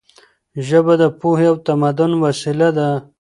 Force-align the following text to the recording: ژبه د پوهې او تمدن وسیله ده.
ژبه 0.67 0.93
د 1.01 1.03
پوهې 1.19 1.45
او 1.51 1.55
تمدن 1.67 2.11
وسیله 2.25 2.69
ده. 2.77 2.89